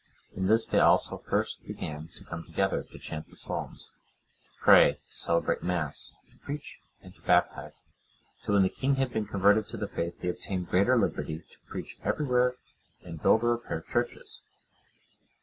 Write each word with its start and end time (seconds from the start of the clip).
In 0.35 0.47
this 0.47 0.65
they 0.65 0.79
also 0.79 1.15
first 1.19 1.63
began 1.63 2.07
to 2.17 2.23
come 2.25 2.43
together, 2.43 2.81
to 2.81 2.97
chant 2.97 3.29
the 3.29 3.35
Psalms, 3.35 3.91
to 4.49 4.63
pray, 4.63 4.93
to 4.93 4.99
celebrate 5.15 5.61
Mass, 5.61 6.15
to 6.31 6.39
preach, 6.39 6.79
and 7.03 7.13
to 7.13 7.21
baptize, 7.21 7.83
till 8.43 8.55
when 8.55 8.63
the 8.63 8.69
king 8.69 8.95
had 8.95 9.13
been 9.13 9.27
converted 9.27 9.67
to 9.67 9.77
the 9.77 9.87
faith, 9.87 10.19
they 10.19 10.29
obtained 10.29 10.69
greater 10.69 10.97
liberty 10.97 11.37
to 11.37 11.59
preach 11.69 11.97
everywhere 12.03 12.55
and 13.03 13.21
build 13.21 13.43
or 13.43 13.51
repair 13.51 13.81
churches. 13.83 14.41